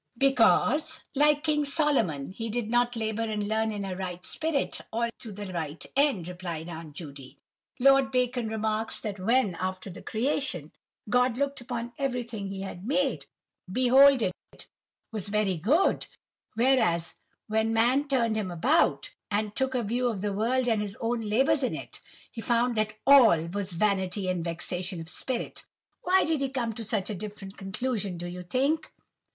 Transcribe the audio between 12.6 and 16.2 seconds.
had made, behold it was very good;'